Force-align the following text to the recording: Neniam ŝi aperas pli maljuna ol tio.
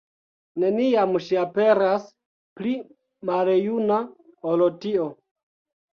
Neniam 0.61 1.11
ŝi 1.25 1.37
aperas 1.41 2.07
pli 2.61 2.73
maljuna 3.31 4.03
ol 4.55 4.65
tio. 4.87 5.07